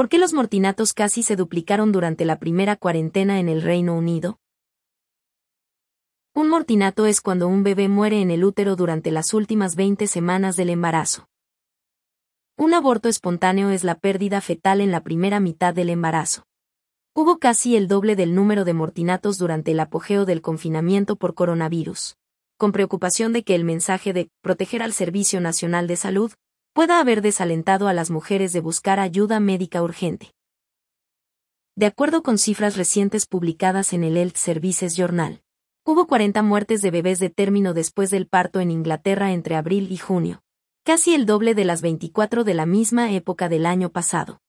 [0.00, 4.38] ¿Por qué los mortinatos casi se duplicaron durante la primera cuarentena en el Reino Unido?
[6.34, 10.56] Un mortinato es cuando un bebé muere en el útero durante las últimas 20 semanas
[10.56, 11.28] del embarazo.
[12.56, 16.44] Un aborto espontáneo es la pérdida fetal en la primera mitad del embarazo.
[17.14, 22.16] Hubo casi el doble del número de mortinatos durante el apogeo del confinamiento por coronavirus.
[22.56, 26.32] Con preocupación de que el mensaje de proteger al Servicio Nacional de Salud
[26.72, 30.32] pueda haber desalentado a las mujeres de buscar ayuda médica urgente.
[31.76, 35.42] De acuerdo con cifras recientes publicadas en el Health Services Journal,
[35.84, 39.96] hubo 40 muertes de bebés de término después del parto en Inglaterra entre abril y
[39.96, 40.42] junio,
[40.84, 44.40] casi el doble de las 24 de la misma época del año pasado.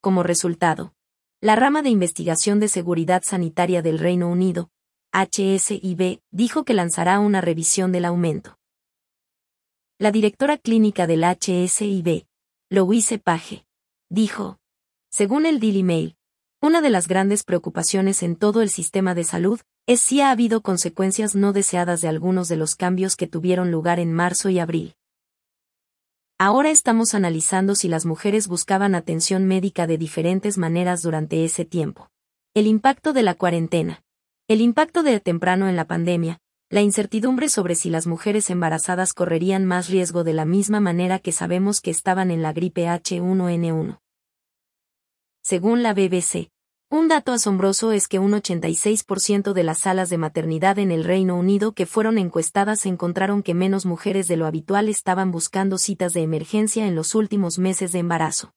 [0.00, 0.94] Como resultado,
[1.40, 4.70] la rama de investigación de seguridad sanitaria del Reino Unido,
[5.12, 8.59] HSIB, dijo que lanzará una revisión del aumento.
[10.00, 12.24] La directora clínica del HSIB,
[12.70, 13.66] Louise Page,
[14.08, 14.56] dijo,
[15.10, 16.16] según el Daily Mail,
[16.62, 20.62] una de las grandes preocupaciones en todo el sistema de salud es si ha habido
[20.62, 24.94] consecuencias no deseadas de algunos de los cambios que tuvieron lugar en marzo y abril.
[26.38, 32.08] Ahora estamos analizando si las mujeres buscaban atención médica de diferentes maneras durante ese tiempo.
[32.54, 34.02] El impacto de la cuarentena.
[34.48, 39.64] El impacto de temprano en la pandemia, la incertidumbre sobre si las mujeres embarazadas correrían
[39.64, 43.98] más riesgo de la misma manera que sabemos que estaban en la gripe H1N1.
[45.42, 46.48] Según la BBC,
[46.88, 51.36] un dato asombroso es que un 86% de las salas de maternidad en el Reino
[51.36, 56.22] Unido que fueron encuestadas encontraron que menos mujeres de lo habitual estaban buscando citas de
[56.22, 58.52] emergencia en los últimos meses de embarazo.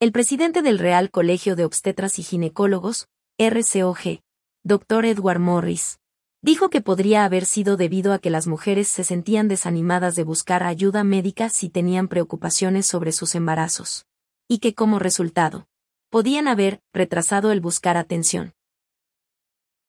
[0.00, 3.06] El presidente del Real Colegio de Obstetras y Ginecólogos,
[3.38, 4.22] RCOG,
[4.64, 5.04] Dr.
[5.04, 6.00] Edward Morris,
[6.44, 10.62] dijo que podría haber sido debido a que las mujeres se sentían desanimadas de buscar
[10.62, 14.04] ayuda médica si tenían preocupaciones sobre sus embarazos.
[14.46, 15.66] Y que como resultado,
[16.10, 18.52] podían haber retrasado el buscar atención.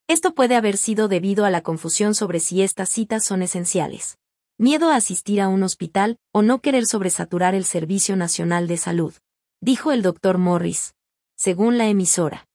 [0.08, 4.18] Esto puede haber sido debido a la confusión sobre si estas citas son esenciales.
[4.57, 9.13] Miedo a asistir a un hospital o no querer sobresaturar el Servicio Nacional de Salud,
[9.59, 10.96] dijo el doctor Morris,
[11.35, 12.47] según la emisora.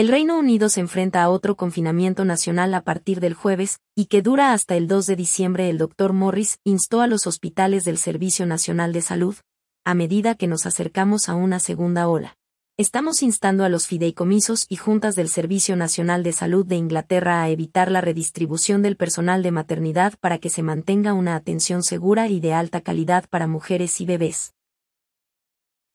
[0.00, 4.22] El Reino Unido se enfrenta a otro confinamiento nacional a partir del jueves, y que
[4.22, 5.68] dura hasta el 2 de diciembre.
[5.68, 9.36] El doctor Morris instó a los hospitales del Servicio Nacional de Salud,
[9.84, 12.38] a medida que nos acercamos a una segunda ola.
[12.78, 17.50] Estamos instando a los fideicomisos y juntas del Servicio Nacional de Salud de Inglaterra a
[17.50, 22.40] evitar la redistribución del personal de maternidad para que se mantenga una atención segura y
[22.40, 24.54] de alta calidad para mujeres y bebés.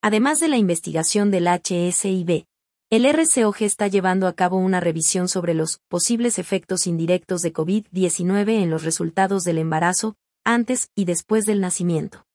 [0.04, 2.46] Además de la investigación del HSIB,
[2.92, 8.62] el RCOG está llevando a cabo una revisión sobre los posibles efectos indirectos de COVID-19
[8.62, 12.26] en los resultados del embarazo, antes y después del nacimiento.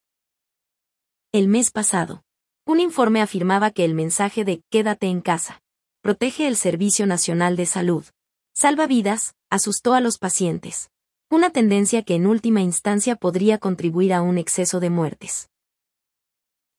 [1.33, 2.25] El mes pasado,
[2.67, 5.63] un informe afirmaba que el mensaje de Quédate en casa,
[6.03, 8.05] protege el Servicio Nacional de Salud,
[8.53, 10.91] salva vidas, asustó a los pacientes.
[11.31, 15.49] Una tendencia que en última instancia podría contribuir a un exceso de muertes.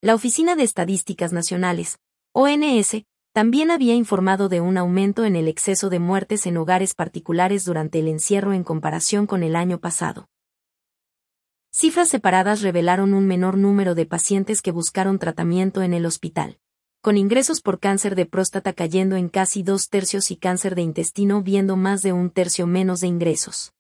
[0.02, 2.00] La Oficina de Estadísticas Nacionales,
[2.34, 7.64] ONS, también había informado de un aumento en el exceso de muertes en hogares particulares
[7.64, 10.28] durante el encierro en comparación con el año pasado.
[11.72, 16.60] Cifras separadas revelaron un menor número de pacientes que buscaron tratamiento en el hospital,
[17.02, 21.42] con ingresos por cáncer de próstata cayendo en casi dos tercios y cáncer de intestino
[21.42, 23.74] viendo más de un tercio menos de ingresos.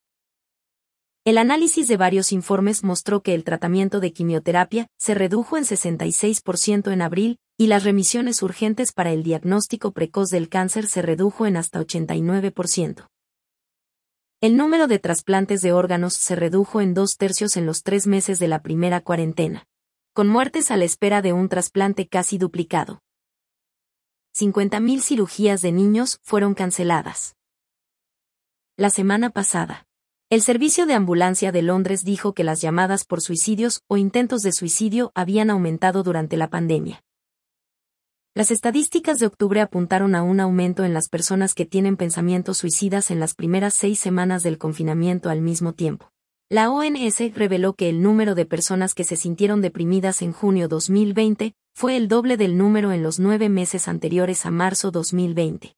[1.24, 6.92] El análisis de varios informes mostró que el tratamiento de quimioterapia se redujo en 66%
[6.92, 11.58] en abril, y las remisiones urgentes para el diagnóstico precoz del cáncer se redujo en
[11.58, 13.08] hasta 89%.
[14.42, 18.40] El número de trasplantes de órganos se redujo en dos tercios en los tres meses
[18.40, 19.68] de la primera cuarentena,
[20.14, 23.03] con muertes a la espera de un trasplante casi duplicado.
[24.36, 27.36] 50.000 cirugías de niños fueron canceladas.
[28.76, 29.86] La semana pasada,
[30.31, 34.53] el Servicio de Ambulancia de Londres dijo que las llamadas por suicidios o intentos de
[34.53, 37.03] suicidio habían aumentado durante la pandemia.
[38.34, 43.11] Las estadísticas de octubre apuntaron a un aumento en las personas que tienen pensamientos suicidas
[43.11, 46.14] en las primeras seis semanas del confinamiento al mismo tiempo.
[46.47, 51.55] La ONS reveló que el número de personas que se sintieron deprimidas en junio 2020
[51.76, 55.76] fue el doble del número en los nueve meses anteriores a marzo 2020.